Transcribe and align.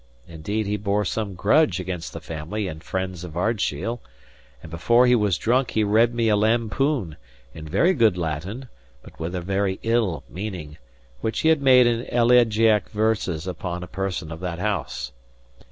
Indeed, 0.27 0.65
he 0.65 0.77
bore 0.77 1.05
some 1.05 1.35
grudge 1.35 1.79
against 1.79 2.11
the 2.11 2.19
family 2.19 2.67
and 2.67 2.83
friends 2.83 3.23
of 3.23 3.37
Ardshiel, 3.37 4.01
and 4.63 4.71
before 4.71 5.05
he 5.05 5.13
was 5.13 5.37
drunk 5.37 5.69
he 5.69 5.83
read 5.83 6.11
me 6.15 6.27
a 6.27 6.35
lampoon, 6.35 7.17
in 7.53 7.67
very 7.69 7.93
good 7.93 8.17
Latin, 8.17 8.67
but 9.03 9.19
with 9.19 9.35
a 9.35 9.41
very 9.41 9.79
ill 9.83 10.23
meaning, 10.27 10.79
which 11.19 11.41
he 11.41 11.49
had 11.49 11.61
made 11.61 11.85
in 11.85 12.07
elegiac 12.07 12.89
verses 12.89 13.45
upon 13.45 13.83
a 13.83 13.87
person 13.87 14.31
of 14.31 14.39
that 14.39 14.57
house. 14.57 15.11